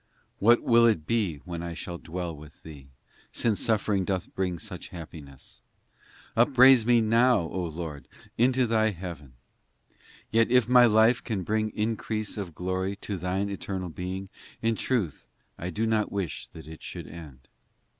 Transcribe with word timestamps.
VIII 0.01 0.35
What 0.39 0.61
will 0.63 0.87
it 0.87 1.05
be 1.05 1.35
when 1.45 1.61
I 1.61 1.75
shall 1.75 1.99
dwell 1.99 2.35
with 2.35 2.63
Thee, 2.63 2.87
Since 3.31 3.59
suffering 3.59 4.03
doth 4.03 4.33
bring 4.33 4.57
such 4.57 4.87
happiness? 4.87 5.61
Upraise 6.35 6.87
me, 6.87 7.01
now, 7.01 7.41
O 7.41 7.63
Lord, 7.65 8.07
into 8.35 8.65
Thy 8.65 8.89
heaven! 8.89 9.33
IX 9.35 9.97
Yet 10.31 10.49
if 10.49 10.67
my 10.67 10.85
life 10.87 11.23
can 11.23 11.43
bring 11.43 11.69
increase 11.75 12.35
of 12.35 12.55
glory 12.55 12.95
To 12.95 13.15
thine 13.15 13.51
eternal 13.51 13.89
Being, 13.91 14.29
In 14.59 14.75
truth 14.75 15.27
I 15.59 15.69
do 15.69 15.85
not 15.85 16.11
wish 16.11 16.47
that 16.47 16.67
it 16.67 16.81
should 16.81 17.05
end. 17.05 17.47